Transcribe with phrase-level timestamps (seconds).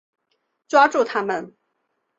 [0.67, 1.55] 抓住他们！